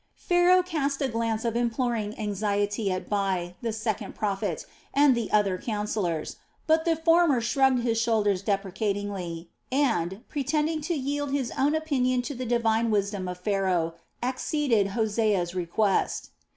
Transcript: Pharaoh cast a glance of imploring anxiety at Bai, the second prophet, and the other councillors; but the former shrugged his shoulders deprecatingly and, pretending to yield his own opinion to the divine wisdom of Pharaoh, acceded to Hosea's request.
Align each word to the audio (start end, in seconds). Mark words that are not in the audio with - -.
Pharaoh 0.15 0.63
cast 0.63 0.99
a 1.03 1.07
glance 1.07 1.45
of 1.45 1.55
imploring 1.55 2.17
anxiety 2.17 2.91
at 2.91 3.07
Bai, 3.07 3.53
the 3.61 3.71
second 3.71 4.15
prophet, 4.15 4.65
and 4.95 5.13
the 5.13 5.31
other 5.31 5.59
councillors; 5.59 6.37
but 6.65 6.85
the 6.85 6.95
former 6.95 7.39
shrugged 7.39 7.83
his 7.83 8.01
shoulders 8.01 8.41
deprecatingly 8.41 9.51
and, 9.71 10.23
pretending 10.27 10.81
to 10.89 10.95
yield 10.95 11.31
his 11.31 11.51
own 11.55 11.75
opinion 11.75 12.23
to 12.23 12.33
the 12.33 12.47
divine 12.47 12.89
wisdom 12.89 13.27
of 13.27 13.37
Pharaoh, 13.37 13.93
acceded 14.23 14.85
to 14.87 14.93
Hosea's 14.93 15.53
request. 15.53 16.31